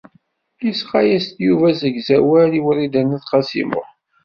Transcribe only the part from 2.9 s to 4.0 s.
n At Qasi Muḥ.